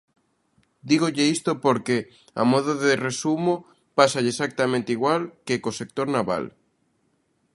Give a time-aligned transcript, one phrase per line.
[0.89, 1.97] Dígolle isto porque,
[2.41, 3.55] a modo de resumo,
[3.97, 6.45] pásalle exactamente igual que co sector naval.